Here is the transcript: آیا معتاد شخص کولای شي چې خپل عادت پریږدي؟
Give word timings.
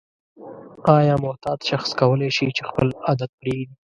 آیا 0.97 1.15
معتاد 1.23 1.59
شخص 1.69 1.89
کولای 2.01 2.31
شي 2.37 2.47
چې 2.57 2.61
خپل 2.69 2.87
عادت 3.05 3.31
پریږدي؟ 3.39 3.75